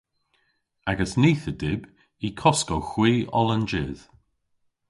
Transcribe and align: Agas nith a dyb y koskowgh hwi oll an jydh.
Agas 0.89 1.13
nith 1.21 1.45
a 1.51 1.53
dyb 1.61 1.81
y 2.27 2.27
koskowgh 2.41 2.91
hwi 2.93 3.13
oll 3.39 3.53
an 3.55 3.63
jydh. 3.71 4.03